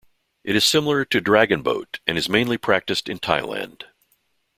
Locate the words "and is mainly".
2.07-2.57